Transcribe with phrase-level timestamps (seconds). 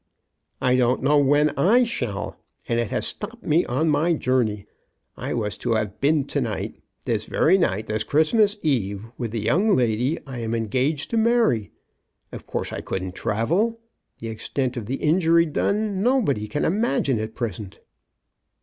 [0.69, 2.39] "I don't know when I shall.
[2.67, 4.65] And it has stopped me on my journey.
[5.15, 9.39] I was to have been to night, this very night, this Christmas eve, with the
[9.41, 11.69] young lady I am engaged to marry.
[12.31, 13.79] Of course I couldn't travel.
[14.17, 17.79] The ex tent of the injury done nobody can imagine at present."